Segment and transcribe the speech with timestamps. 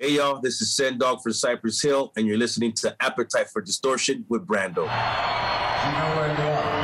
[0.00, 3.62] Hey y'all, this is Sen Dog for Cypress Hill, and you're listening to Appetite for
[3.62, 4.78] Distortion with Brando.
[4.78, 6.74] You know where they are.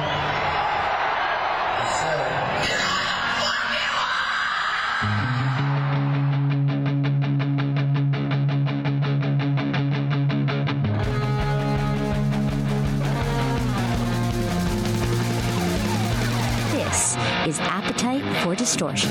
[16.72, 17.16] This
[17.48, 19.10] is Appetite for Distortion.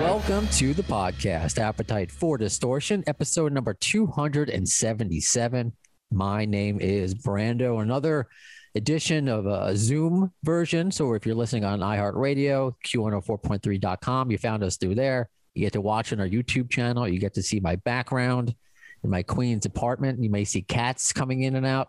[0.00, 5.72] Welcome to the podcast, Appetite for Distortion, episode number 277.
[6.10, 7.80] My name is Brando.
[7.80, 8.26] Another
[8.74, 10.90] edition of a Zoom version.
[10.90, 15.28] So if you're listening on iHeartRadio, Q104.3.com, you found us through there.
[15.54, 17.08] You get to watch on our YouTube channel.
[17.08, 18.54] You get to see my background
[19.02, 20.22] in my queen's apartment.
[20.22, 21.88] You may see cats coming in and out.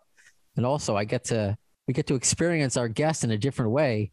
[0.57, 4.11] And also I get to we get to experience our guest in a different way.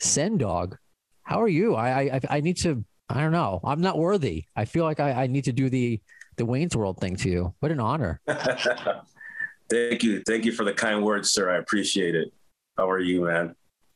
[0.00, 0.76] Sen Dog,
[1.22, 1.74] how are you?
[1.74, 3.60] I I I need to I don't know.
[3.64, 4.44] I'm not worthy.
[4.56, 6.00] I feel like I, I need to do the
[6.36, 7.54] the Wayne's World thing to you.
[7.60, 8.20] What an honor.
[9.70, 10.22] Thank you.
[10.26, 11.50] Thank you for the kind words, sir.
[11.50, 12.32] I appreciate it.
[12.76, 13.54] How are you, man?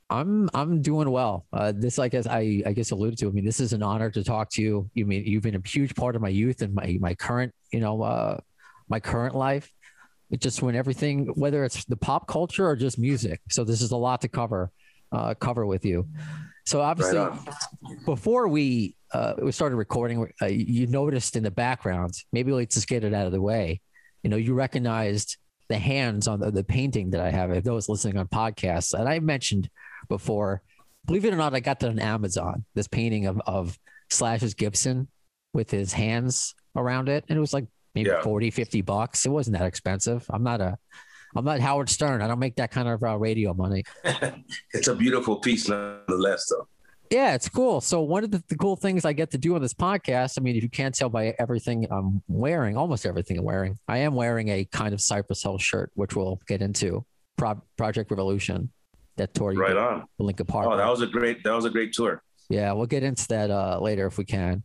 [0.08, 1.46] I'm I'm doing well.
[1.52, 3.28] Uh, this, I guess, I I guess alluded to.
[3.28, 4.90] I mean, this is an honor to talk to you.
[4.94, 7.80] You mean you've been a huge part of my youth and my my current, you
[7.80, 8.38] know, uh,
[8.88, 9.70] my current life.
[10.30, 13.40] It just when everything, whether it's the pop culture or just music.
[13.50, 14.70] So this is a lot to cover,
[15.10, 16.06] uh, cover with you.
[16.66, 17.38] So obviously, Right
[18.04, 22.14] before we uh, we started recording, uh, you noticed in the background.
[22.32, 23.80] Maybe let's just get it out of the way.
[24.22, 25.36] You know, you recognized
[25.68, 27.50] the hands on the, the painting that I have.
[27.50, 29.68] If those listening on podcasts, and I mentioned
[30.08, 30.62] before,
[31.06, 32.64] believe it or not, I got that on Amazon.
[32.74, 33.78] This painting of of
[34.10, 35.08] Slash's Gibson
[35.52, 38.22] with his hands around it, and it was like maybe Yeah.
[38.22, 39.26] 40, 50 bucks.
[39.26, 40.24] It wasn't that expensive.
[40.30, 40.78] I'm not a
[41.36, 42.22] I'm not Howard Stern.
[42.22, 43.84] I don't make that kind of uh, radio money.
[44.74, 46.66] It's a beautiful piece, nonetheless, though.
[47.10, 47.80] Yeah, it's cool.
[47.80, 50.42] So one of the, the cool things I get to do on this podcast, I
[50.42, 54.14] mean, if you can't tell by everything I'm wearing, almost everything I'm wearing, I am
[54.14, 57.04] wearing a kind of Cypress Hill shirt, which we'll get into.
[57.36, 58.70] Pro- Project Revolution,
[59.16, 60.04] that tour, you Right on.
[60.18, 60.68] in Linkin Park.
[60.70, 61.42] Oh, that was a great.
[61.44, 62.22] That was a great tour.
[62.48, 64.62] Yeah, we'll get into that uh, later if we can.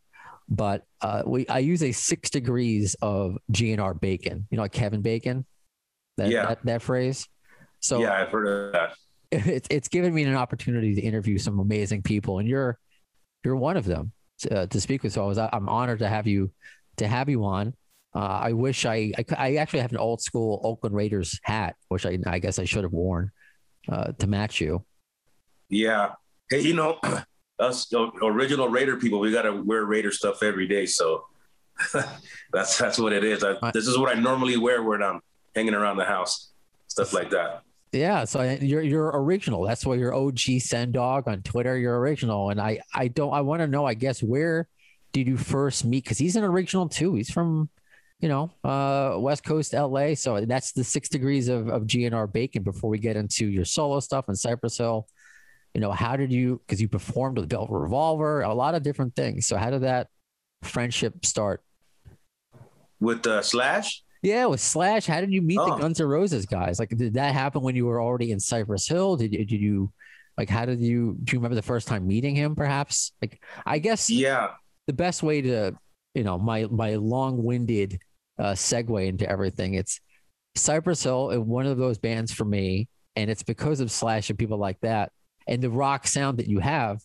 [0.47, 4.47] But uh, we I use a six degrees of GNR bacon.
[4.51, 5.45] You know, like Kevin Bacon.
[6.17, 6.45] That, Yeah.
[6.45, 7.28] that, that phrase.
[7.79, 8.94] So yeah, I've heard of that.
[9.31, 12.78] it's it's given me an opportunity to interview some amazing people, and you're
[13.44, 15.13] you're one of them to, uh, to speak with.
[15.13, 16.51] So I was I'm honored to have you
[16.97, 17.73] to have you on.
[18.16, 22.05] Uh, I wish I, I I actually have an old school Oakland Raiders hat, which
[22.05, 23.31] I I guess I should have worn
[23.89, 24.85] uh, to match you.
[25.69, 26.13] Yeah.
[26.50, 27.00] Hey, you know,
[27.59, 30.85] us original Raider people, we gotta wear Raider stuff every day.
[30.85, 31.25] So
[32.51, 33.43] that's that's what it is.
[33.43, 35.21] I, this is what I normally wear when I'm
[35.55, 36.51] hanging around the house,
[36.88, 37.61] stuff like that.
[37.91, 39.63] Yeah, so you're you're original.
[39.63, 41.77] That's why you're OG Sen Dog on Twitter.
[41.77, 43.85] You're original, and I I don't I want to know.
[43.85, 44.67] I guess where
[45.13, 46.03] did you first meet?
[46.03, 47.16] Because he's an original too.
[47.16, 47.69] He's from
[48.19, 50.13] you know uh West Coast LA.
[50.16, 52.63] So that's the six degrees of of GNR Bacon.
[52.63, 55.07] Before we get into your solo stuff and Cypress Hill,
[55.75, 56.62] you know how did you?
[56.66, 59.46] Because you performed with Velvet Revolver, a lot of different things.
[59.46, 60.08] So how did that
[60.63, 61.62] friendship start?
[63.00, 65.78] With uh, Slash, Yeah, with Slash, how did you meet the Oh.
[65.78, 66.80] Guns N' Roses guys?
[66.80, 69.18] Like, did that happen when you were already in Cypress Hill?
[69.18, 69.91] Did you, did you,
[70.38, 73.12] like, how did you, do you remember the first time meeting him, perhaps?
[73.22, 74.52] Like, I guess yeah,
[74.88, 75.74] the best way to,
[76.16, 78.00] you know, my, my long winded
[78.40, 80.00] uh, segue into everything, it's
[80.56, 82.88] Cypress Hill and one of those bands for me.
[83.16, 85.12] And it's because of Slash and people like that
[85.47, 87.01] and the rock sound that you have.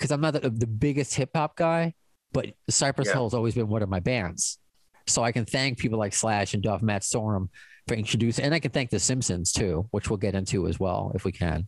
[0.00, 1.94] Cause I'm not the, the biggest hip hop guy,
[2.32, 3.14] but Cypress Yeah.
[3.14, 4.58] Hill has always been one of my bands.
[5.06, 7.48] So I can thank people like Slash and Duff, Matt Sorum
[7.88, 11.12] for introducing, and I can thank The Simpsons too, which we'll get into as well
[11.14, 11.66] if we can,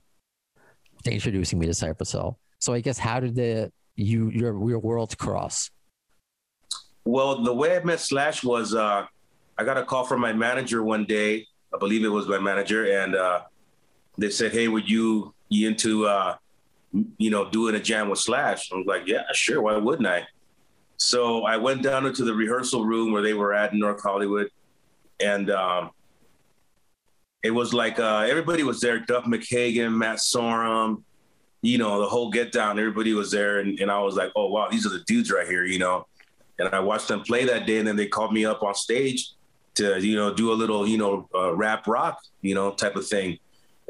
[1.04, 2.38] for introducing me to Cypress Hill.
[2.60, 5.70] So I guess how did the you your your worlds cross?
[7.04, 9.06] Well, the way I met Slash was uh,
[9.58, 11.46] I got a call from my manager one day.
[11.74, 13.42] I believe it was my manager, and uh,
[14.16, 16.36] they said, "Hey, would you you into uh,
[17.18, 19.62] you know doing a jam with Slash?" I was like, "Yeah, sure.
[19.62, 20.26] Why wouldn't I?"
[20.96, 24.48] So I went down into the rehearsal room where they were at in North Hollywood,
[25.20, 25.90] and um,
[27.42, 31.02] it was like uh, everybody was there: Duff McKagan, Matt Sorum,
[31.62, 32.78] you know, the whole get down.
[32.78, 35.46] Everybody was there, and, and I was like, "Oh wow, these are the dudes right
[35.46, 36.06] here," you know
[36.58, 37.78] and I watched them play that day.
[37.78, 39.32] And then they called me up on stage
[39.74, 43.06] to, you know, do a little, you know, uh, rap rock, you know, type of
[43.06, 43.38] thing.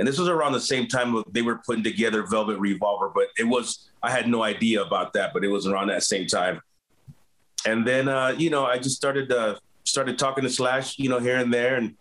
[0.02, 3.44] And this was around the same time they were putting together Velvet Revolver, but it
[3.44, 6.60] was I had no idea about that, but it was around that same time.
[7.64, 11.20] and then uh, you know I just started uh, started talking to Slash, you know,
[11.20, 11.94] here and there, and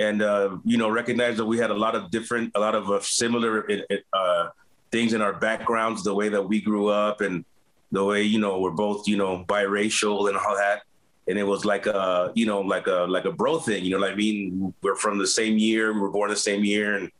[0.00, 2.90] and uh, you know recognized that we had a lot of different, a lot of
[2.90, 3.68] uh, similar
[4.12, 4.48] uh,
[4.90, 7.44] things in our backgrounds, the way that we grew up, and
[7.92, 10.82] the way you know we're both you know biracial and all that.
[11.28, 13.98] And it was like a you know like a like a bro thing, you know.
[13.98, 17.10] Like I mean, we're from the same year, we were born the same year, and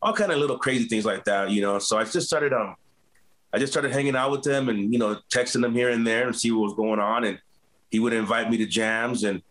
[0.00, 1.78] all kind of little crazy things like that, you know.
[1.78, 2.74] So I just started um,
[3.52, 6.26] I just started hanging out with them and you know texting them here and there
[6.26, 7.38] and see what was going on, and
[7.90, 9.42] he would invite me to jams and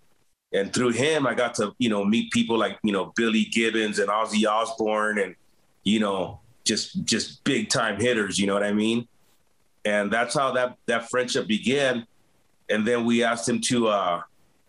[0.53, 3.99] and through him I got to you know meet people like you know Billy Gibbons
[3.99, 5.35] and Ozzy Osbourne and
[5.83, 9.07] you know just just big time hitters, you know what I mean?
[9.85, 12.05] And that's how that that friendship began.
[12.69, 14.21] And then we asked him to uh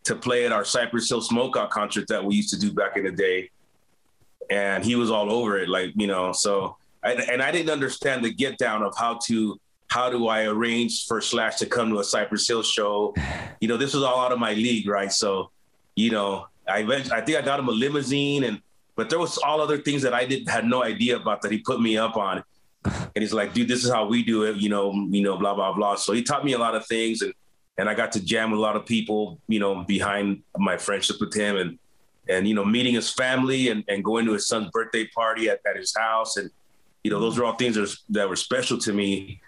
[0.05, 3.05] to play at our Cypress Hill Smokeout concert that we used to do back in
[3.05, 3.51] the day.
[4.51, 8.25] And he was all over it, like, you know, so I, and I didn't understand
[8.25, 11.99] the get down of how to how do I arrange for Slash to come to
[11.99, 13.15] a Cypress Hill show?
[13.61, 15.13] You know, this was all out of my league, right?
[15.13, 15.51] So,
[15.95, 18.61] you know, I I think I got him a limousine and
[18.97, 21.59] but there was all other things that I didn't had no idea about that he
[21.59, 22.43] put me up on.
[22.85, 25.55] And he's like, dude, this is how we do it, you know, you know, blah,
[25.55, 25.95] blah, blah.
[25.95, 27.33] So he taught me a lot of things and
[27.79, 31.17] and I got to jam with a lot of people, you know, behind my friendship
[31.21, 31.79] with him and
[32.29, 35.61] and you know, meeting his family and, and going to his son's birthday party at,
[35.69, 36.37] at his house.
[36.37, 36.51] And,
[37.03, 39.41] you know, those are all things that, that were special to me.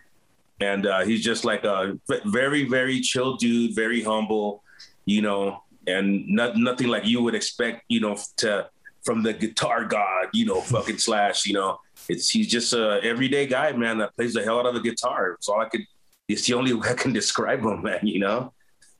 [0.61, 4.63] And uh, he's just like a very very chill dude very humble
[5.05, 8.69] you know and not, nothing like you would expect you know to
[9.03, 11.79] from the guitar god you know fucking slash you know.
[12.09, 15.33] It's he's just a everyday guy man that plays the hell out of the guitar.
[15.33, 15.83] It's all i could
[16.29, 18.53] it's the only way i can describe them, man you know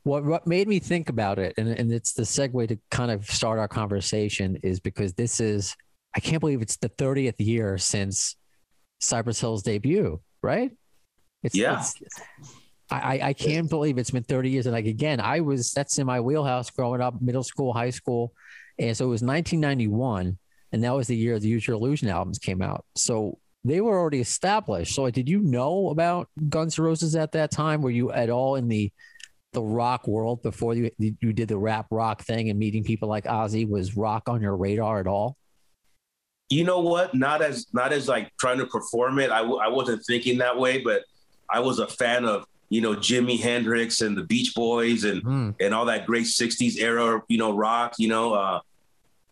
[0.03, 3.25] what what made me think about it and, and it's the segue to kind of
[3.27, 5.75] start our conversation is because this is
[6.15, 8.37] i can't believe it's the 30th year since
[9.01, 10.73] cypress hill's debut right
[11.45, 11.79] it's, yeah.
[11.79, 11.95] It's,
[12.91, 14.67] I, I can't believe it's been 30 years.
[14.67, 18.33] And like, again, I was, that's in my wheelhouse growing up, middle school, high school.
[18.79, 20.39] And so it was 1991.
[20.73, 22.85] And that was the year the Use Your Illusion albums came out.
[22.97, 24.95] So they were already established.
[24.95, 27.81] So did you know about Guns N' Roses at that time?
[27.81, 28.93] Were you at all in the,
[29.53, 33.25] the rock world before you, you did the rap rock thing and meeting people like
[33.25, 35.37] Ozzy was rock on your radar at all?
[36.51, 37.15] You know what?
[37.15, 39.31] Not as, not as like trying to perform it.
[39.31, 41.03] I w- I wasn't thinking that way, but
[41.49, 45.55] I was a fan of you know Jimi Hendrix and the Beach Boys and mm.
[45.61, 47.95] and all that great '60s era you know rock.
[47.99, 48.61] You know uh,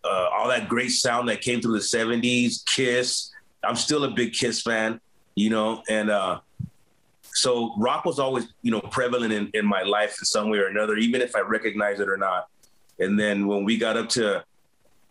[0.05, 2.65] uh, all that great sound that came through the '70s.
[2.65, 3.31] Kiss.
[3.65, 5.01] I'm still a big Kiss fan.
[5.35, 6.41] You know, and uh,
[7.33, 10.67] so rock was always you know prevalent in, in my life in some way or
[10.67, 12.49] another, even if I recognize it or not.
[12.99, 14.45] And then when we got up to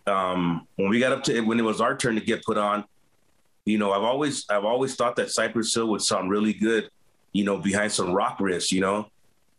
[0.08, 2.86] um, when we got up to when it was our turn to get put on,
[3.66, 6.90] you know, I've always I've always thought that Cypress Hill would sound really good,
[7.34, 9.08] you know, behind some rock riffs, you know.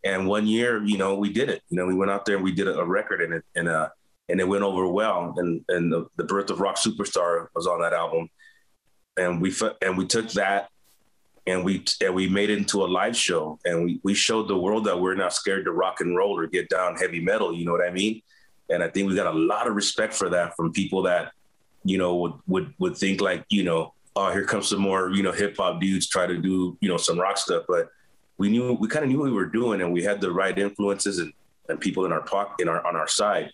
[0.05, 1.63] And one year, you know, we did it.
[1.71, 3.69] You know, we went out there and we did a, a record and it and
[3.69, 3.89] uh
[4.29, 5.35] and it went over well.
[5.37, 8.29] And and the, the Birth of Rock Superstar was on that album.
[9.17, 10.71] And we and we took that
[11.47, 14.57] and we and we made it into a live show and we we showed the
[14.57, 17.65] world that we're not scared to rock and roll or get down heavy metal, you
[17.65, 18.23] know what I mean?
[18.71, 21.33] And I think we got a lot of respect for that from people that
[21.85, 25.23] you know, would would would think like, you know, oh, here comes some more, you
[25.23, 27.65] know, hip hop dudes try to do, you know, some rock stuff.
[27.69, 27.89] But
[28.39, 30.57] we knew we kind of knew what we were doing and we had the right
[30.57, 31.33] influences and,
[31.69, 33.51] and people in our pocket in our on our side.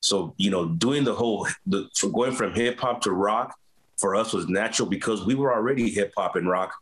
[0.00, 3.56] So, you know, doing the whole the going from hip hop to rock
[3.98, 6.74] for us was natural because we were already hip hop and rock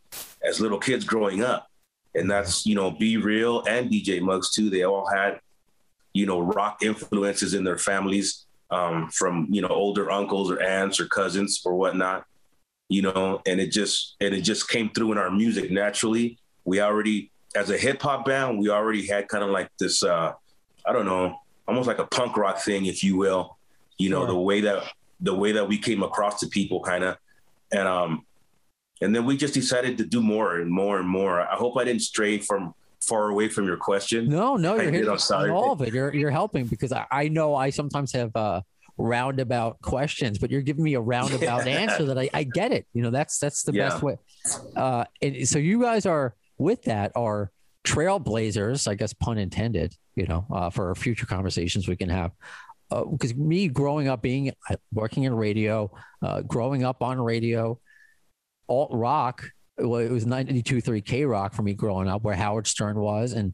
[0.43, 1.67] as little kids growing up.
[2.15, 4.69] And that's, you know, B-Real and DJ Muggs too.
[4.69, 5.39] They all had,
[6.13, 10.99] you know, rock influences in their families um, from you know older uncles or aunts
[10.99, 12.25] or cousins or whatnot
[12.89, 16.81] you know and it just and it just came through in our music naturally we
[16.81, 20.33] already as a hip-hop band we already had kind of like this uh
[20.85, 23.57] i don't know almost like a punk rock thing if you will
[23.97, 24.27] you know sure.
[24.27, 24.83] the way that
[25.19, 27.17] the way that we came across to people kind of
[27.71, 28.25] and um
[29.01, 31.83] and then we just decided to do more and more and more i hope i
[31.83, 34.29] didn't stray from far away from your question.
[34.29, 35.93] No, no, you're hitting all of it.
[35.93, 38.61] You're you're helping because I, I know I sometimes have uh,
[38.97, 42.85] roundabout questions, but you're giving me a roundabout answer that I, I get it.
[42.93, 43.89] You know, that's that's the yeah.
[43.89, 44.17] best way.
[44.75, 47.51] Uh, and so you guys are with that are
[47.83, 49.95] trailblazers, I guess pun intended.
[50.15, 52.31] You know, uh, for future conversations we can have.
[52.89, 55.91] Because uh, me growing up, being uh, working in radio,
[56.21, 57.79] uh, growing up on radio,
[58.69, 59.43] alt rock
[59.77, 63.33] well, it was 92.3 K Rock for me growing up, where Howard Stern was.
[63.33, 63.53] And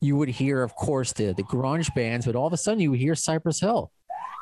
[0.00, 2.90] you would hear, of course, the, the grunge bands, but all of a sudden you
[2.90, 3.92] would hear Cypress Hill.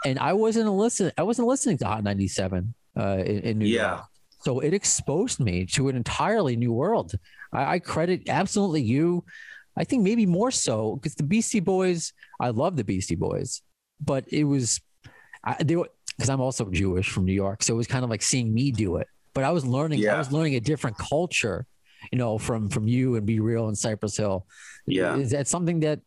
[0.05, 3.91] And I wasn't listening, I wasn't listening to Hot 97 uh, in, in New yeah.
[3.91, 4.05] York.
[4.43, 7.13] So it exposed me to an entirely new world.
[7.53, 9.25] I, I credit absolutely you,
[9.77, 13.61] I think maybe more so because the Beastie Boys, I love the Beastie Boys,
[14.01, 14.81] but it was,
[15.45, 17.63] I, they were, because I'm also Jewish from New York.
[17.63, 19.07] So it was kind of like seeing me do it.
[19.33, 21.67] But I was learning, I was learning a different culture,
[22.13, 24.47] you know, from from you and B-Real and Cypress Hill.
[24.87, 25.17] Yeah.
[25.17, 26.01] Is that something that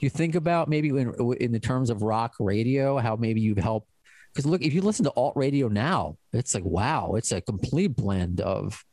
[0.00, 3.88] you think about maybe in in the terms of rock radio, how maybe you've helped?
[4.32, 7.96] Because look, if you listen to alt radio now, it's like wow, it's a complete
[7.96, 8.84] blend of.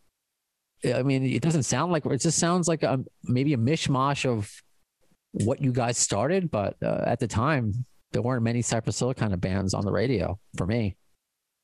[0.86, 4.52] I mean, it doesn't sound like it just sounds like a, maybe a mishmash of
[5.32, 9.34] what you guys started, but uh, at the time there weren't many Cypress Hill kind
[9.34, 10.96] of bands on the radio for me.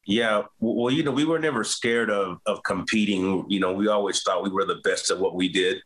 [0.06, 3.46] Yeah, well, you know, we were never scared of of competing.
[3.48, 5.82] You know, we always thought we were the best at what we did,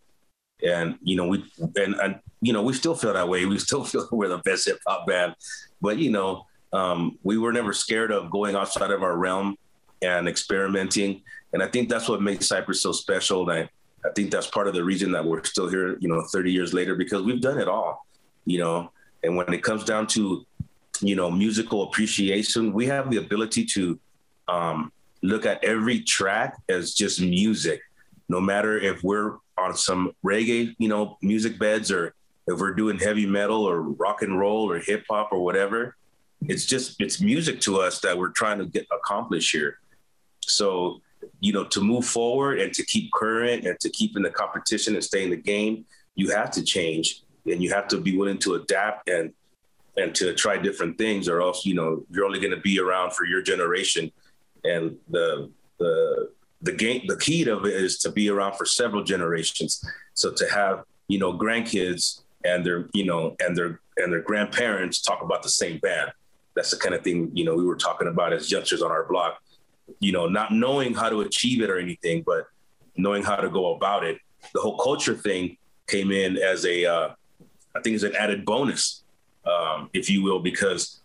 [0.65, 1.43] and you know, we
[1.75, 3.45] and and you know, we still feel that way.
[3.45, 5.35] We still feel we're the best hip hop band,
[5.81, 9.57] but you know, um, we were never scared of going outside of our realm
[10.01, 11.21] and experimenting.
[11.53, 13.49] And I think that's what makes Cypress so special.
[13.49, 13.69] And
[14.05, 15.97] I, I think that's part of the reason that we're still here.
[15.99, 18.05] You know, 30 years later, because we've done it all.
[18.45, 18.91] You know,
[19.23, 20.45] and when it comes down to
[21.07, 23.99] you know musical appreciation we have the ability to
[24.47, 24.91] um,
[25.21, 27.81] look at every track as just music.
[28.27, 32.13] No matter if we're on some reggae you know music beds or
[32.47, 35.95] if we're doing heavy metal or rock and roll or hip hop or whatever
[36.47, 39.79] it's just it's music to us that we're trying to get accomplished here.
[40.41, 41.01] So
[41.39, 44.95] you know to move forward and to keep current and to keep in the competition
[44.95, 48.37] and stay in the game you have to change and you have to be willing
[48.37, 49.33] to adapt and
[49.97, 53.13] and to try different things or else you know you're only going to be around
[53.13, 54.11] for your generation.
[54.63, 56.29] And the the
[56.61, 59.83] the game the key to it is to be around for several generations.
[60.13, 65.01] So to have you know grandkids and their you know and their and their grandparents
[65.01, 66.11] talk about the same band.
[66.55, 69.05] That's the kind of thing you know we were talking about as youngsters on our
[69.07, 69.41] block.
[69.99, 72.47] You know not knowing how to achieve it or anything but
[72.95, 74.17] knowing how to go about it.
[74.53, 75.57] The whole culture thing
[75.87, 77.09] came in as a uh,
[77.75, 79.02] i think it's an added bonus
[79.45, 81.01] um, if you will, because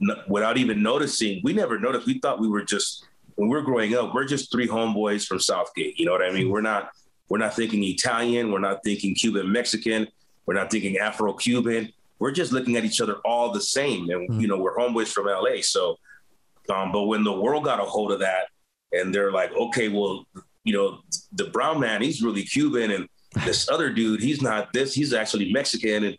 [0.00, 2.06] n- without even noticing, we never noticed.
[2.06, 3.04] We thought we were just
[3.36, 5.98] when we were growing up, we're just three homeboys from Southgate.
[5.98, 6.50] You know what I mean?
[6.50, 6.90] We're not
[7.28, 10.08] we're not thinking Italian, we're not thinking Cuban Mexican,
[10.46, 11.92] we're not thinking Afro Cuban.
[12.18, 15.26] We're just looking at each other all the same, and you know we're homeboys from
[15.26, 15.60] LA.
[15.62, 15.96] So,
[16.68, 18.46] um, but when the world got a hold of that,
[18.92, 20.26] and they're like, okay, well,
[20.64, 21.00] you know,
[21.32, 23.08] the brown man, he's really Cuban, and
[23.44, 26.18] this other dude, he's not this, he's actually Mexican, and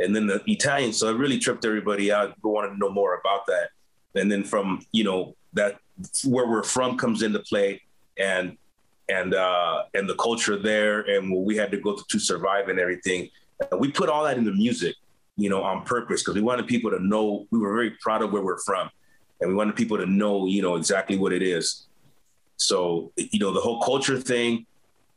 [0.00, 0.92] and then the Italian.
[0.92, 2.34] So it really tripped everybody out.
[2.42, 3.68] We wanted to know more about that.
[4.14, 5.78] And then from, you know, that
[6.24, 7.82] where we're from comes into play
[8.18, 8.56] and
[9.08, 12.68] and uh and the culture there and what we had to go through to survive
[12.68, 13.28] and everything.
[13.78, 14.96] We put all that into music,
[15.36, 18.32] you know, on purpose because we wanted people to know we were very proud of
[18.32, 18.90] where we're from.
[19.40, 21.86] And we wanted people to know, you know, exactly what it is.
[22.56, 24.66] So, you know, the whole culture thing,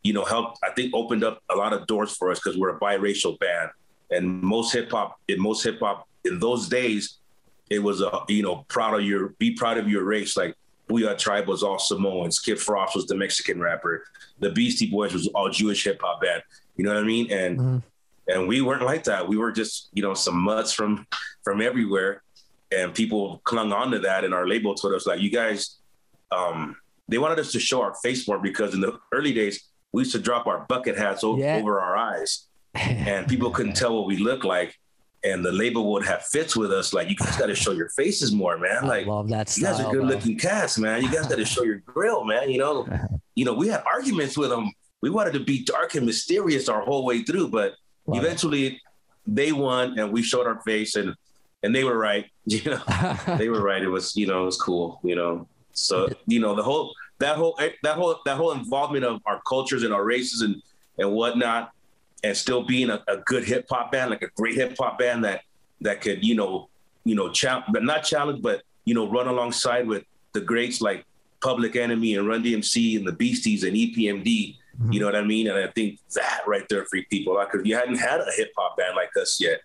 [0.02, 2.76] you know, helped, I think opened up a lot of doors for us because we're
[2.76, 3.70] a biracial band
[4.14, 7.20] and most hip hop in most hip hop in those days,
[7.70, 10.38] it was a you know proud of your be proud of your race.
[10.38, 10.56] Like
[10.88, 14.06] Boo-Yaa Tribe was all Samoans, Kid Frost was the Mexican rapper,
[14.40, 16.42] the Beastie Boys was all Jewish hip hop band.
[16.78, 17.32] You know what I mean?
[17.32, 17.84] And Mhm.
[18.28, 19.28] and we weren't like that.
[19.28, 21.08] We were just you know some mutts from
[21.44, 22.22] from everywhere,
[22.72, 24.24] and people clung on to that.
[24.26, 25.78] And our label told us like, you guys,
[26.32, 26.76] um,
[27.10, 29.56] they wanted us to show our face more because in the early days
[29.92, 31.58] we used to drop our bucket hats o- Yeah.
[31.58, 34.78] over our eyes and people couldn't tell what we looked like.
[35.26, 37.88] And the label would have fits with us, like you guys got to show your
[37.90, 38.84] faces more, man.
[38.84, 41.02] I Like love that you guys are good-looking cats, man.
[41.02, 42.50] You guys got to show your grill, man.
[42.50, 42.88] You know,
[43.36, 44.70] you know, we had arguments with them.
[45.02, 47.76] We wanted to be dark and mysterious our whole way through, but
[48.06, 48.26] Love it.
[48.26, 48.82] eventually
[49.26, 51.16] they won, and we showed our face, and
[51.64, 52.26] and they were right.
[52.46, 53.82] You know, they were right.
[53.82, 55.00] It was, you know, it was cool.
[55.04, 59.22] You know, so you know the whole that whole that whole that whole involvement of
[59.26, 60.62] our cultures and our races and
[60.98, 61.72] and whatnot,
[62.24, 65.24] and still being a, a good hip hop band, like a great hip hop band
[65.26, 65.42] that
[65.82, 66.70] that could you know
[67.04, 70.04] you know challenge, but not challenge, but you know run alongside with
[70.34, 71.06] the greats like
[71.42, 74.26] Public Enemy and Run DMC and the Beasties and EPMD.
[74.26, 74.92] Mm-hmm.
[74.92, 75.48] You know what I mean?
[75.48, 78.52] And I think that right there freaked people out because you hadn't had a hip
[78.58, 79.62] hop band like us yet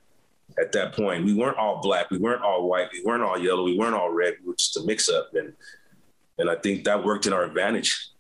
[0.60, 1.24] at that point.
[1.24, 4.10] We weren't all black, we weren't all white, we weren't all yellow, we weren't all
[4.10, 4.34] red.
[4.42, 5.54] We were just a mix up, and
[6.38, 8.10] and I think that worked in our advantage.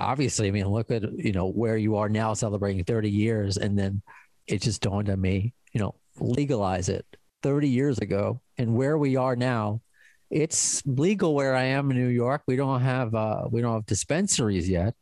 [0.00, 3.78] Obviously, I mean, look at you know where you are now, celebrating 30 years, and
[3.78, 4.02] then
[4.46, 7.06] it just dawned on me, you know, legalize it
[7.42, 9.80] 30 years ago, and where we are now,
[10.30, 12.42] it's legal where I am in New York.
[12.46, 14.94] We don't have uh, we don't have dispensaries yet.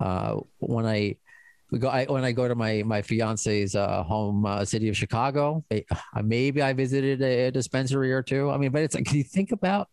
[0.00, 1.16] Uh, when I
[1.78, 5.64] go I, when I go to my my fiance's uh, home uh, city of Chicago,
[5.70, 5.84] I,
[6.22, 8.50] maybe I visited a, a dispensary or two.
[8.50, 9.88] I mean, but it's like, can you think about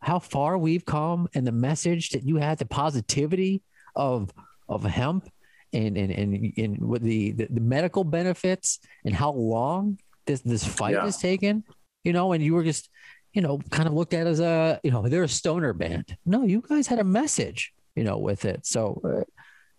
[0.00, 3.62] how far we've come and the message that you had, the positivity
[3.94, 4.32] of
[4.68, 5.28] of hemp
[5.72, 10.64] and and and, and with the, the the medical benefits and how long this this
[10.64, 11.06] fight Yeah.
[11.06, 11.64] is taken,
[12.04, 12.88] you know, and you were just,
[13.32, 16.16] you know, kind of looked at as a, you know, they're a stoner band.
[16.24, 18.66] No, you guys had a message, you know, with it.
[18.66, 19.24] So uh,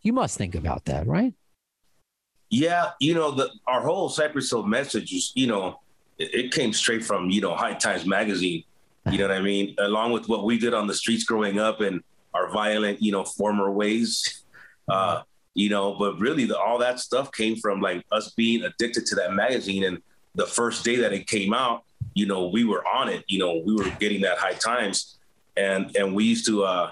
[0.01, 1.33] you must think about that, right?
[2.49, 5.79] Yeah, you know, the our whole Cypress Hill message is, you know,
[6.17, 8.63] it, it came straight from, you know, High Times magazine.
[9.11, 9.75] You know what I mean?
[9.79, 12.01] Along with what we did on the streets growing up and
[12.33, 14.43] our violent, you know, former ways.
[14.87, 15.21] Uh,
[15.55, 19.15] you know, but really the, all that stuff came from like us being addicted to
[19.15, 19.83] that magazine.
[19.83, 20.01] And
[20.35, 21.83] the first day that it came out,
[22.15, 25.19] you know, we were on it, you know, we were getting that high times
[25.55, 26.91] and, and we used to, uh,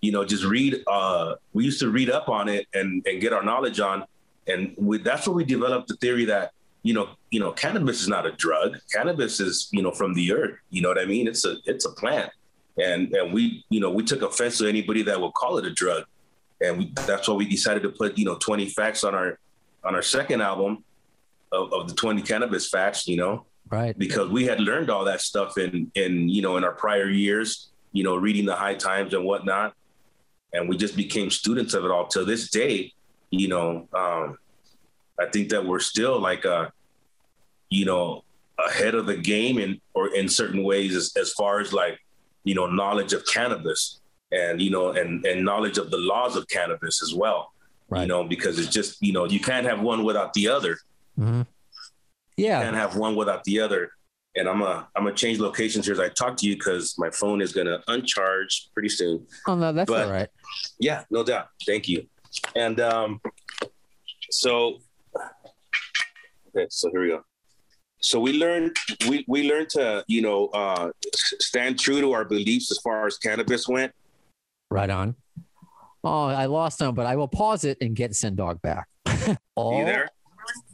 [0.00, 3.32] you know, just read, uh, we used to read up on it and, and get
[3.32, 4.04] our knowledge on.
[4.46, 8.08] And we, that's where we developed the theory that, you know, you know, cannabis is
[8.08, 8.78] not a drug.
[8.92, 10.58] Cannabis is, you know, from the earth.
[10.70, 11.26] You know what I mean?
[11.26, 12.30] It's a it's a plant.
[12.80, 15.70] And and we, you know, we took offense to anybody that would call it a
[15.72, 16.04] drug.
[16.60, 19.38] And we, that's why we decided to put, you know, 20 facts on our
[19.84, 20.84] on our second album
[21.52, 23.96] of, of the 20 cannabis facts, you know, Right.
[23.98, 27.70] because we had learned all that stuff in in you know in our prior years,
[27.92, 29.74] you know, reading the high times and whatnot,
[30.52, 32.06] and we just became students of it all.
[32.08, 32.92] To this day,
[33.30, 34.38] you know, um,
[35.20, 36.70] I think that we're still like uh,
[37.70, 38.24] you know,
[38.64, 41.98] ahead of the game in or in certain ways as, as far as like
[42.48, 43.80] you know knowledge of cannabis
[44.32, 47.40] and you know and and knowledge of the laws of cannabis as well.
[47.90, 48.02] Right.
[48.02, 50.74] You know, because it's just you know you can't have one without the other
[51.18, 51.46] Mhm.
[52.36, 52.62] Yeah.
[52.62, 53.82] can't have one without the other.
[54.36, 57.10] And I'm a I'm gonna change locations here as I talk to you because my
[57.20, 59.26] phone is gonna uncharge pretty soon.
[59.48, 60.28] Oh no, that's but- all right.
[60.78, 61.46] Yeah, no doubt.
[61.66, 62.00] Thank you.
[62.54, 63.20] And um,
[64.30, 64.78] so
[66.48, 67.20] okay, so here we go.
[68.00, 68.76] So we learned
[69.08, 73.18] we we learned to you know uh, stand true to our beliefs as far as
[73.18, 73.92] cannabis went.
[74.70, 75.16] Right on.
[76.04, 78.86] Oh, I lost him, but I will pause it and get Sendog back.
[79.58, 80.08] You there?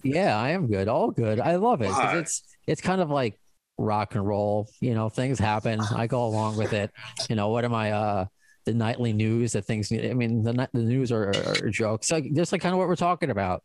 [0.02, 0.88] Yeah, I am good.
[0.88, 1.40] All good.
[1.40, 2.18] I love it Why?
[2.18, 3.38] it's it's kind of like
[3.78, 4.68] rock and roll.
[4.80, 5.80] You know, things happen.
[5.80, 6.90] I go along with it.
[7.28, 7.92] You know, what am I?
[7.92, 8.26] Uh,
[8.66, 9.90] the nightly news that things.
[9.92, 12.10] I mean, the the news are, are jokes.
[12.10, 13.62] Like just like kind of what we're talking about.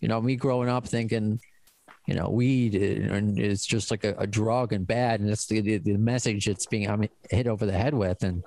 [0.00, 1.40] You know, me growing up thinking,
[2.06, 5.60] you know, weed and it's just like a, a drug and bad, and it's the,
[5.60, 8.42] the the message it's being I mean, hit over the head with, and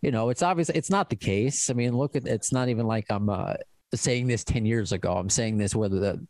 [0.00, 1.70] you know, it's obvious it's not the case.
[1.70, 3.54] I mean, look at it's not even like I'm uh,
[3.94, 5.14] saying this ten years ago.
[5.14, 6.26] I'm saying this whether the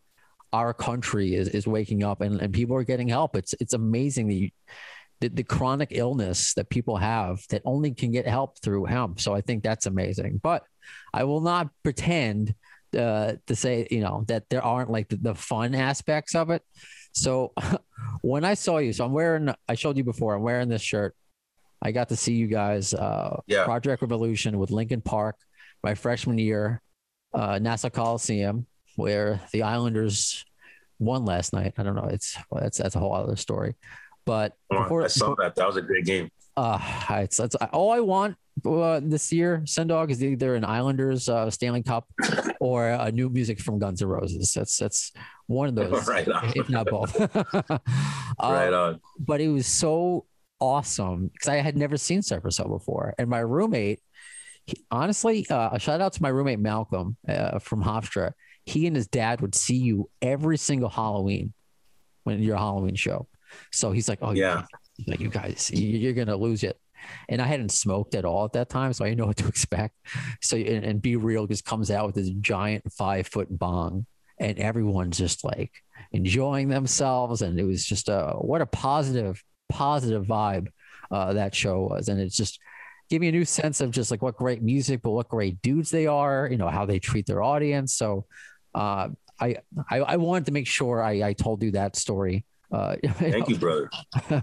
[0.53, 3.37] our country is, is waking up and, and people are getting help.
[3.37, 4.53] It's it's amazing the,
[5.21, 9.21] the the chronic illness that people have that only can get help through hemp.
[9.21, 10.41] So I think that's amazing.
[10.43, 10.65] But
[11.13, 12.55] I will not pretend
[12.96, 16.62] uh, to say you know that there aren't like the, the fun aspects of it.
[17.12, 17.53] So
[18.22, 20.35] when I saw you, so I'm wearing I showed you before.
[20.35, 21.14] I'm wearing this shirt.
[21.81, 23.64] I got to see you guys uh, Yeah.
[23.64, 25.37] Project Revolution with Linkin Park
[25.83, 26.83] my freshman year,
[27.35, 30.44] uh, Nassau Coliseum, where the Islanders
[30.98, 31.74] won last night.
[31.79, 32.09] I don't know.
[32.11, 33.77] It's well, that's that's a whole other story.
[34.24, 35.55] But before, I saw that.
[35.55, 36.31] That was a great game.
[36.59, 36.81] Uh,
[37.21, 39.62] it's, all I want uh, this year.
[39.64, 42.09] Sendog is either an Islanders uh, Stanley Cup
[42.61, 44.53] or a new music from Guns N' Roses.
[44.55, 45.12] That's that's
[45.47, 47.14] one of those, Right if not both.
[48.40, 49.01] Uh, right on.
[49.18, 50.25] but it was so
[50.61, 53.12] awesome because I had never seen Cypress Hill before.
[53.18, 54.01] And my roommate,
[54.64, 58.33] he, honestly, uh, a shout out to my roommate Malcolm uh, from Hofstra.
[58.64, 61.53] He and his dad would see you every single Halloween
[62.23, 63.27] when your Halloween show.
[63.73, 64.64] So he's like, "Oh Yeah.
[64.99, 66.79] You, you guys, you- you're gonna lose it."
[67.29, 69.49] And I hadn't smoked at all at that time, so I didn't know what to
[69.49, 69.95] expect.
[70.43, 74.07] So and, and B-Real just comes out with this giant five foot bong,
[74.39, 75.73] and everyone's just like
[76.13, 80.69] enjoying themselves, and it was just a what a positive positive vibe
[81.11, 82.59] uh, that show was, and it's just
[83.11, 85.91] give me a new sense of just like what great music, but what great dudes
[85.91, 87.95] they are, you know, how they treat their audience.
[87.95, 88.27] So
[88.75, 89.09] uh,
[89.41, 89.57] I,
[89.91, 92.45] I I wanted to make sure I, I told you that story.
[92.70, 93.90] Uh, Thank you, brother.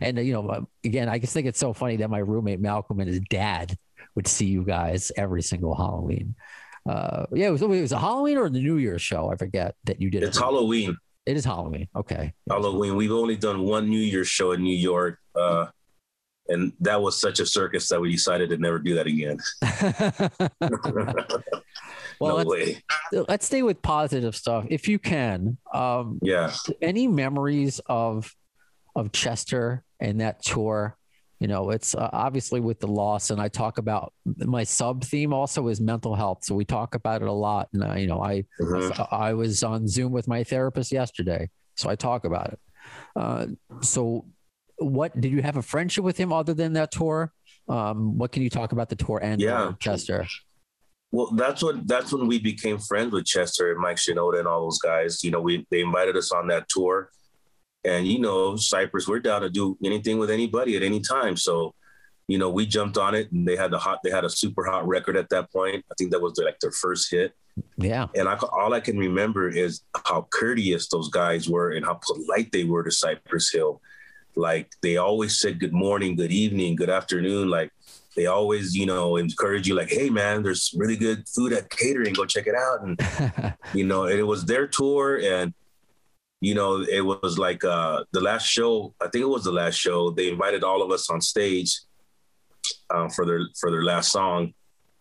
[0.00, 3.00] and you know, uh, again, I just think it's so funny that my roommate Malcolm
[3.00, 3.76] and his dad
[4.14, 6.34] would see you guys every single Halloween.
[6.88, 9.30] Uh, yeah, it was, it was a Halloween or the New Year's show.
[9.30, 10.22] I forget that you did.
[10.22, 10.28] It.
[10.28, 10.40] It's it.
[10.40, 10.96] Halloween.
[11.26, 11.88] It is Halloween.
[11.94, 12.32] Okay.
[12.48, 12.94] Halloween.
[12.94, 15.66] We've only done one New Year's show in New York, uh,
[16.48, 19.38] and that was such a circus that we decided to never do that again.
[22.20, 22.84] well, no let's, way.
[23.28, 25.58] let's stay with positive stuff if you can.
[25.72, 26.52] Um, Yeah.
[26.82, 28.34] any memories of
[28.94, 30.96] of Chester and that tour?
[31.38, 35.34] You know, it's uh, obviously with the loss, and I talk about my sub theme
[35.34, 36.44] also is mental health.
[36.44, 39.08] So we talk about it a lot, and uh, you know, I Mhm.
[39.12, 42.60] I was on Zoom with my therapist yesterday, so I talk about it.
[43.14, 43.46] Uh,
[43.82, 44.24] so,
[44.78, 47.32] what did you have a friendship with him other than that tour?
[47.68, 49.72] Um, what can you talk about the tour and Yeah.
[49.78, 50.26] Chester?
[51.12, 54.62] Well, that's what that's when we became friends with Chester and Mike Shinoda and all
[54.62, 55.22] those guys.
[55.22, 57.10] You know, we they invited us on that tour,
[57.84, 61.36] and you know, Cypress, we're down to do anything with anybody at any time.
[61.36, 61.74] So,
[62.26, 64.64] you know, we jumped on it, and they had the hot, they had a super
[64.64, 65.84] hot record at that point.
[65.90, 67.34] I think that was like their first hit.
[67.78, 68.06] Yeah.
[68.14, 72.52] And I, all I can remember is how courteous those guys were and how polite
[72.52, 73.80] they were to Cypress Hill.
[74.34, 77.48] Like they always said good morning, good evening, good afternoon.
[77.48, 77.70] Like
[78.16, 82.14] they always, you know, encourage you like, hey man, there's really good food at catering.
[82.14, 82.82] Go check it out.
[82.82, 85.54] And you know, it was their tour and
[86.40, 89.76] you know, it was like uh the last show, I think it was the last
[89.76, 91.78] show, they invited all of us on stage
[92.90, 94.54] uh, for their for their last song.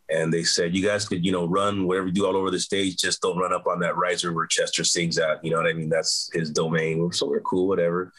[0.09, 2.59] And they said you guys could you know run whatever you do all over the
[2.59, 2.97] stage.
[2.97, 5.43] Just don't run up on that riser where chester sings at.
[5.43, 5.89] You know what i mean?
[5.89, 7.11] That's his domain.
[7.11, 8.11] So we're cool whatever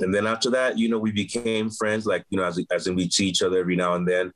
[0.00, 2.94] and then after that you know we became friends like you know as, as in
[2.94, 4.32] we see each other every now and then.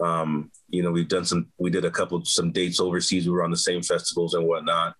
[0.00, 3.26] Um, you know we've done some we did a couple some dates overseas.
[3.26, 4.96] We were on the same festivals and whatnot.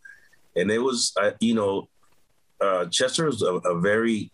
[0.56, 1.88] And it was uh, you know
[2.60, 4.30] uh, chester was a, a very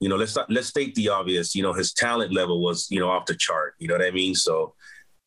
[0.00, 1.54] you know let's not, let's state the obvious.
[1.54, 3.74] You know his talent level was you know off the chart.
[3.78, 4.34] You know what i mean?
[4.34, 4.74] So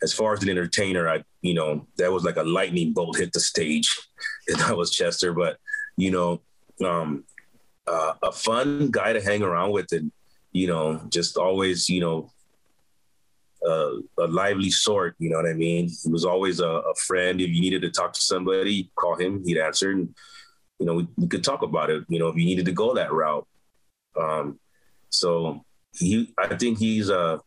[0.04, 3.34] as far as an entertainer, I, you know, that was like a lightning bolt hit
[3.34, 3.96] the stage.
[4.48, 5.58] That was Chester, but
[5.98, 6.42] you know,
[6.84, 7.26] um,
[7.88, 10.12] uh, a fun guy to hang around with and,
[10.52, 12.32] you know, just always, you know,
[13.65, 15.89] uh, a lively sort, you know what I mean?
[15.89, 17.41] He was always a, a, friend.
[17.41, 19.91] If you needed to talk to somebody, call him, he'd answer.
[19.91, 20.13] And,
[20.80, 22.93] you know, we, we could talk about it, you know, if you needed to go
[22.93, 23.47] that route.
[24.19, 24.60] Um,
[25.10, 27.39] so he, I think he's, uh,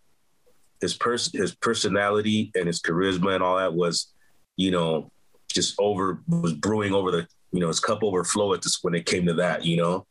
[0.81, 4.13] his person his personality and his charisma and all that was,
[4.57, 5.11] you know,
[5.49, 9.07] just over was brewing over the you know his cup overflow at this when it
[9.07, 10.07] came to that, you know,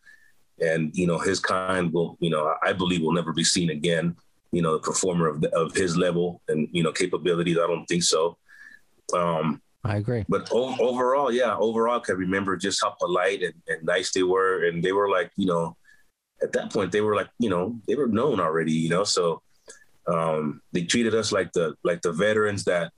[0.62, 4.16] and you know his kind will you know I believe will never be seen again.
[4.52, 7.58] You know, the performer of the, of his level and you know capabilities.
[7.58, 8.38] I don't think so.
[9.14, 10.26] Um, I agree.
[10.28, 14.24] But o- overall, yeah, overall, I can remember just how polite and, and nice they
[14.24, 15.78] were, and they were like, you know,
[16.42, 19.42] at that point they were like, you know, they were known already, you know, so
[20.08, 22.92] um, they treated us like the like the veterans that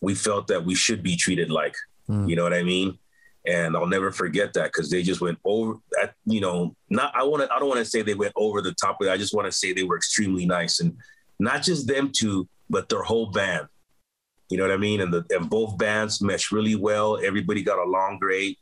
[0.00, 1.74] we felt that we should be treated like.
[2.08, 2.28] Mm.
[2.28, 2.98] You know what I mean?
[3.46, 6.14] And I'll never forget that because they just went over that.
[6.24, 7.54] You know, not I want to.
[7.54, 8.98] I don't want to say they went over the top.
[9.02, 10.96] I just want to say they were extremely nice, and
[11.38, 13.68] not just them two, but their whole band.
[14.48, 15.00] You know what I mean?
[15.00, 17.18] And the and both bands meshed really well.
[17.22, 18.58] Everybody got along great.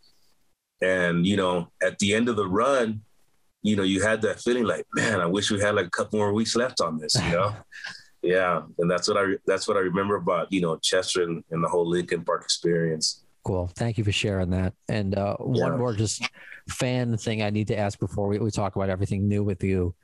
[0.82, 3.00] And you know, at the end of the run,
[3.64, 6.18] you know, you had that feeling like, man, I wish we had like a couple
[6.18, 7.56] more weeks left on this, you know?
[8.22, 8.62] yeah.
[8.78, 11.68] And that's what I, that's what I remember about, you know, Chester and, and the
[11.68, 13.23] whole Linkin Park experience.
[13.44, 13.70] Cool.
[13.76, 14.72] Thank you for sharing that.
[14.88, 16.28] And uh, one more just
[16.68, 19.94] fan thing I need to ask before we, we talk about everything new with you.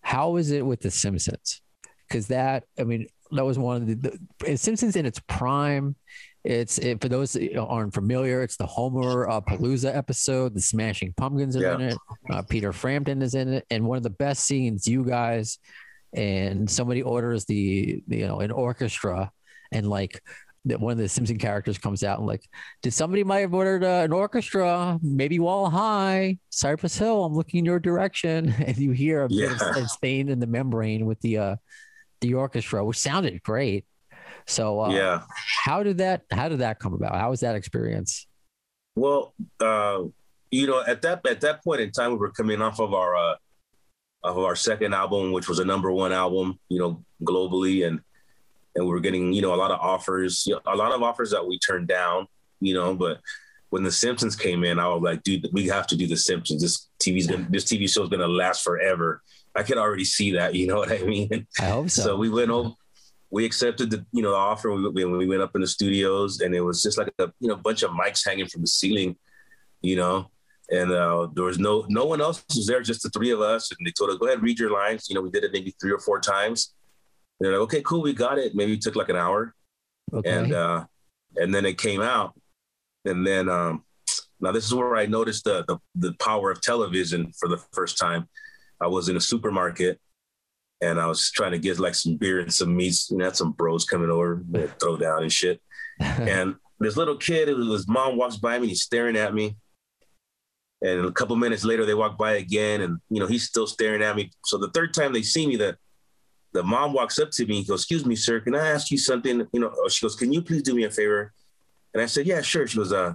[0.00, 1.60] How is it with The Simpsons?
[2.08, 5.96] Because that, I mean, that was one of the, the Simpsons in its prime.
[6.44, 8.40] It's it, for those that aren't familiar.
[8.42, 10.54] It's the Homer uh, Palooza episode.
[10.54, 11.74] The Smashing Pumpkins are Yeah.
[11.74, 11.98] in it.
[12.30, 14.86] Uh, Peter Frampton is in it, and one of the best scenes.
[14.86, 15.58] You guys
[16.14, 19.32] and somebody orders the, the you know an orchestra,
[19.72, 20.22] and like
[20.66, 22.42] that one of the Simpson characters comes out and like,
[22.82, 24.98] did somebody might have ordered uh, an orchestra?
[25.02, 27.24] Maybe Wall High, Cypress Hill.
[27.24, 29.86] I'm looking in your direction, and you hear a bit of Yeah.
[29.86, 31.56] stain in the membrane with the uh,
[32.20, 33.84] the orchestra, which sounded great.
[34.46, 35.22] So uh, yeah.
[35.64, 37.14] how did that how did that come about?
[37.16, 38.26] How was that experience?
[38.94, 40.04] Well, uh,
[40.50, 43.14] you know, at that, at that point in time, we were coming off of our,
[43.16, 43.34] uh,
[44.22, 47.86] of our second album, which was a number one album, you know, globally.
[47.86, 48.00] And,
[48.76, 51.02] and we were getting, you know, a lot of offers, you know, a lot of
[51.02, 52.28] offers that we turned down,
[52.60, 53.20] you know, but
[53.70, 56.62] when the Simpsons came in, I was like, dude, we have to do the Simpsons.
[56.62, 59.22] This TV's gonna, this TV show is gonna last forever.
[59.54, 61.46] I could already see that, you know what I mean?
[61.58, 62.02] I hope so.
[62.02, 62.70] So we went over,
[63.30, 64.72] we accepted the you know the offer.
[64.72, 67.48] We, we, we went up in the studios, and it was just like a you
[67.48, 69.16] know bunch of mics hanging from the ceiling,
[69.82, 70.30] you know.
[70.70, 73.70] And uh, there was no no one else was there, just the three of us.
[73.70, 75.74] And they told us, "Go ahead, read your lines." You know, we did it maybe
[75.80, 76.74] three or four times.
[77.40, 79.54] They're like, "Okay, cool, we got it." Maybe it took like an hour,
[80.12, 80.30] okay.
[80.30, 80.84] and uh,
[81.36, 82.34] and then it came out.
[83.04, 83.84] And then um,
[84.40, 87.98] now this is where I noticed the, the the power of television for the first
[87.98, 88.28] time.
[88.80, 90.00] I was in a supermarket
[90.80, 93.10] and I was trying to get like some beer and some meats.
[93.10, 94.42] And had some bros coming over,
[94.80, 95.60] throw down and shit.
[96.00, 99.56] And this little kid, his mom walks by me, he's staring at me.
[100.82, 104.02] And a couple minutes later, they walk by again, and you know he's still staring
[104.02, 104.30] at me.
[104.44, 105.78] So the third time they see me, the
[106.56, 107.56] the mom walks up to me.
[107.56, 110.32] He goes, "Excuse me, sir, can I ask you something?" You know, she goes, "Can
[110.32, 111.32] you please do me a favor?"
[111.92, 113.14] And I said, "Yeah, sure." She goes, "Uh,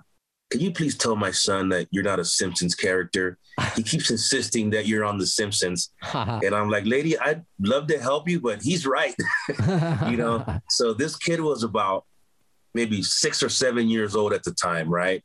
[0.52, 3.40] can you please tell my son that you're not a Simpsons character?
[3.76, 7.98] He keeps insisting that you're on The Simpsons." And I'm like, "Lady, I'd love to
[8.00, 9.16] help you, but he's right."
[10.12, 10.46] you know.
[10.70, 12.06] So this kid was about
[12.74, 15.24] maybe six or seven years old at the time, right?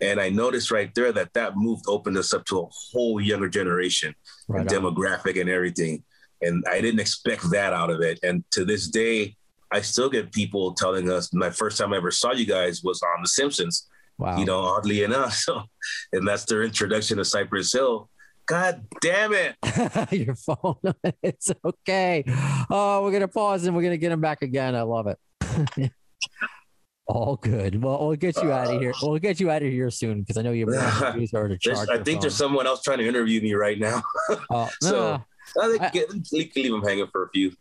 [0.00, 3.48] And I noticed right there that that move opened us up to a whole younger
[3.48, 4.14] generation
[4.46, 6.04] Right and demographic and everything.
[6.42, 8.18] And I didn't expect that out of it.
[8.22, 9.36] And to this day,
[9.72, 13.02] I still get people telling us my first time I ever saw you guys was
[13.02, 14.38] on The Simpsons, Wow.
[14.38, 15.34] you know, oddly enough.
[15.34, 15.62] So,
[16.12, 18.08] and that's their introduction to Cypress Hill.
[18.46, 19.56] God damn it.
[20.12, 20.76] your phone.
[21.22, 22.22] it's okay.
[22.70, 24.76] Oh, we're gonna pause and we're gonna get him back again.
[24.76, 25.90] I love it.
[27.08, 27.82] All good.
[27.82, 28.92] Well, we'll get you out of here.
[29.02, 31.78] We'll get you out of here soon because I know you're more user to There's,
[31.86, 31.88] charge.
[31.88, 34.02] I think there's someone else trying to interview me right now.
[34.50, 35.24] Oh, so- no,
[35.60, 37.52] I think I- get- we can leave them hanging for a few.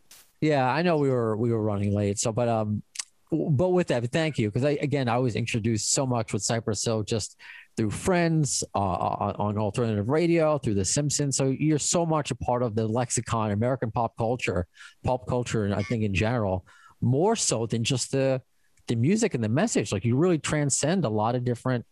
[0.42, 2.20] yeah, I know we were we were running late.
[2.20, 2.84] So, but um,
[3.32, 6.84] but with that, thank you because I again I was introduced so much with Cypress
[6.86, 7.38] Hill just
[7.78, 11.36] through friends uh, on, on alternative radio through The Simpsons.
[11.36, 14.66] So you're so much a part of the lexicon, American pop culture,
[15.04, 16.66] pop culture, and I think in general,
[17.02, 18.42] more so than just the
[18.88, 19.92] the music and the message.
[19.92, 21.86] Like you really transcend a lot of different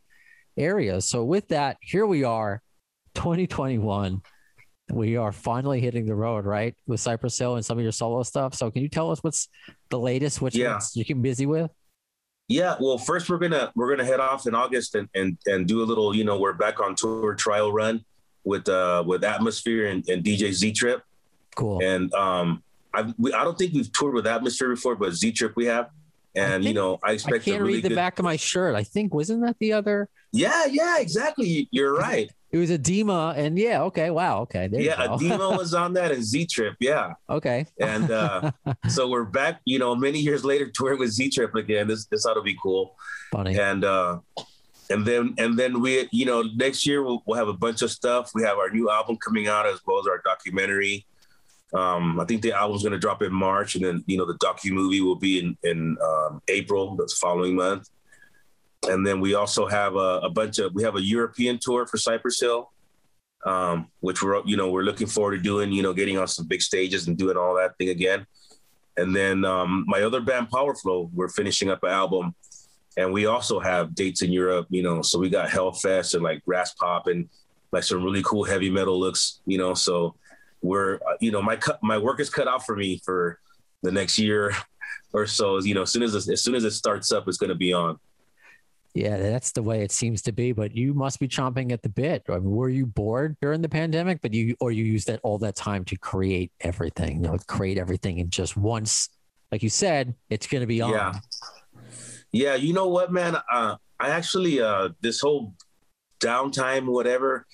[0.56, 1.06] areas.
[1.06, 2.62] So with that, here we are,
[3.16, 4.22] 2021.
[4.94, 6.76] We are finally hitting the road, right?
[6.88, 8.54] With Cypress Hill and some of your solo stuff.
[8.54, 9.50] So can you tell us what's
[9.90, 10.80] the latest, what Yeah.
[10.94, 11.72] you're keeping busy with?
[12.50, 15.82] Yeah, well, first we're gonna we're gonna head off in August and and and do
[15.82, 18.04] a little, you know, we're back on tour trial run
[18.44, 21.02] with uh with Atmosphere and, and DJ Z Trip.
[21.56, 21.82] Cool.
[21.82, 22.62] And um
[22.94, 25.90] I we, I don't think we've toured with Atmosphere before, but Z Trip we have.
[26.36, 28.36] And you know, I I expect can't a really read the good back of my
[28.36, 28.76] shirt.
[28.76, 30.10] I think wasn't that the other?
[30.34, 31.70] Yeah, yeah, exactly.
[31.72, 32.30] You're right.
[32.54, 35.18] It was Edema, and yeah, okay, wow, okay, there yeah, you go.
[35.38, 37.14] Ademo was on that and Z Trip, yeah.
[37.28, 38.52] okay, And uh
[38.90, 41.88] so we're back, you know, many years later touring with Z Trip again.
[41.88, 42.96] This this ought to be cool.
[43.32, 43.58] funny.
[43.58, 44.20] and uh
[44.92, 47.90] and then and then we you know next year we'll, we'll have a bunch of
[47.90, 51.06] stuff we have our new album coming out as well as our documentary
[51.74, 54.38] um i think the album's going to drop in march and then you know the
[54.40, 57.90] docu movie will be in in um, april the following month
[58.90, 61.98] and then we also have a, a bunch of we have a european tour for
[61.98, 62.72] cypress hill
[63.46, 66.48] um which we're you know we're looking forward to doing you know getting on some
[66.48, 68.26] big stages and doing all that thing again
[68.98, 72.36] and then um my other band Powerflo we're finishing up an album
[72.98, 75.02] and we also have dates in Europe, you know.
[75.02, 77.28] So we got Hellfest and like Graspop and
[77.72, 79.74] like some really cool heavy metal looks, you know.
[79.74, 80.16] So
[80.62, 83.40] we're, uh, you know, my cut, my work is cut out for me for
[83.82, 84.54] the next year
[85.14, 85.60] or so.
[85.60, 87.74] You know, as soon as as soon as it starts up, it's going to be
[87.74, 88.00] on.
[88.94, 90.52] Yeah, that's the way it seems to be.
[90.52, 92.24] But you must be chomping at the bit.
[92.30, 94.22] I mean, were you bored during the pandemic?
[94.22, 97.24] But you or you used that all that time to create everything.
[97.24, 99.10] You know, create everything in just once.
[99.52, 100.92] Like you said, it's going to be on.
[100.92, 101.14] Yeah.
[102.32, 103.38] Yeah, you know what, man?
[103.52, 105.54] Uh, I actually uh, this whole
[106.20, 107.46] downtime, whatever,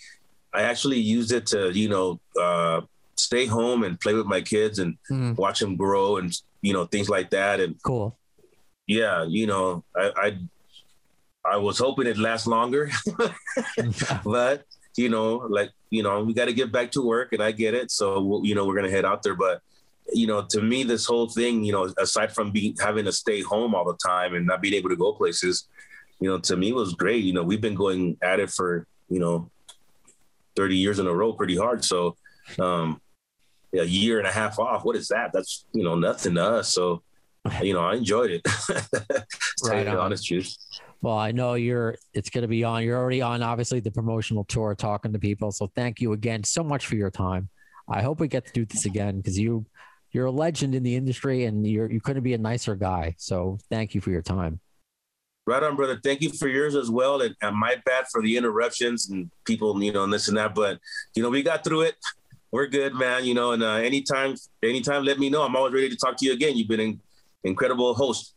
[0.54, 2.82] I actually used it to, you know, uh,
[3.18, 6.86] stay home and play with my kids and Mm, watch them grow and you know
[6.86, 7.60] things like that.
[7.60, 8.18] And cool.
[8.88, 10.38] yeah, you know, I I,
[11.52, 12.92] I was hoping it lasts longer,
[14.24, 14.66] but
[14.98, 17.74] you know, like you know, we got to get back to work, and I get
[17.74, 17.92] it.
[17.92, 19.62] So we'll, you know, we're gonna head out there, but
[20.12, 23.42] you know, to me, this whole thing, you know, aside from being having to stay
[23.42, 25.68] home all the time and not being able to go places,
[26.20, 27.24] you know, to me was great.
[27.24, 29.50] You know, we've been going at it for you know,
[30.56, 31.84] thirty years in a row, pretty hard.
[31.84, 32.16] So.
[32.60, 33.02] um
[33.74, 34.84] a year and a half off.
[34.84, 35.32] What is that?
[35.34, 36.74] That's you know nothing to us.
[36.74, 37.04] So,
[37.62, 38.42] you know, I enjoyed it.
[39.64, 39.98] Right the on.
[39.98, 40.56] honest truth.
[41.02, 41.96] Well, I know you're.
[42.14, 42.84] It's going to be on.
[42.84, 45.52] You're already on, obviously, the promotional tour, talking to people.
[45.52, 47.50] So thank you again so much for your time.
[47.90, 49.66] I hope we get to do this again because you,
[50.12, 53.16] you're a legend in the industry, and you're you couldn't be a nicer guy.
[53.18, 54.60] So thank you for your time.
[55.46, 56.00] Right on, brother.
[56.04, 57.22] Thank you for yours as well.
[57.22, 60.54] And, and my bad for the interruptions and people, you know, and this and that.
[60.54, 60.80] But
[61.16, 61.96] you know, we got through it.
[62.52, 63.26] We're good, man.
[63.26, 65.44] You know, and uh, anytime, anytime, let me know.
[65.44, 66.56] I'm always ready to talk to you again.
[66.56, 67.02] You've been an
[67.44, 68.36] incredible host.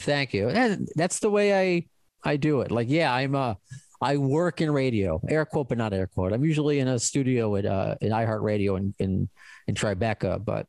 [0.00, 0.48] Thank you.
[0.48, 1.86] And that's the way I
[2.28, 2.70] I do it.
[2.70, 3.54] Like, yeah, I'm uh
[4.00, 6.32] I work in radio, air quote, but not air quote.
[6.32, 9.28] I'm usually in a studio at uh in iHeartRadio in in
[9.66, 10.66] in Tribeca, but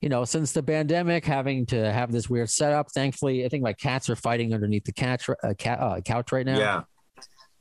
[0.00, 3.72] you know, since the pandemic, having to have this weird setup, thankfully, I think my
[3.72, 6.58] cats are fighting underneath the couch uh, cat, uh, couch right now.
[6.58, 6.82] Yeah,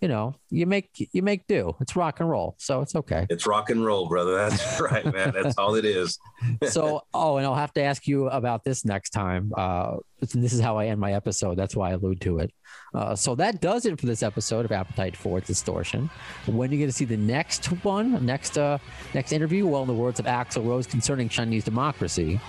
[0.01, 1.75] You know, you make you make do.
[1.81, 3.25] It's rock and roll, so it's okay.
[3.29, 4.35] it's rock and roll, brother.
[4.35, 5.33] That's right, man.
[5.33, 6.19] That's all it is.
[6.69, 9.97] so oh and i'll have to ask you about this next time uh
[10.33, 12.51] this is how i end my episode that's why i allude to it
[12.93, 16.09] uh, so that does it for this episode of appetite for distortion
[16.45, 18.77] when are you going to see the next one next uh
[19.13, 22.39] next interview well in the words of axl rose concerning chinese democracy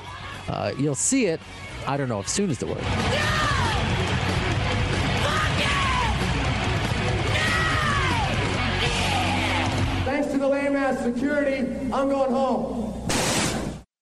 [0.49, 1.41] uh, you'll see it
[1.87, 3.78] i don't know if soon is the word Thanks
[10.69, 11.59] lame ass security.
[11.93, 13.18] I'm going home.